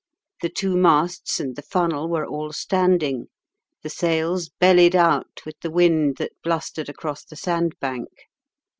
[0.41, 3.27] The two masts and the funnel were all standing,
[3.83, 8.09] the sails bellied out with the wind that blustered across the sandbank.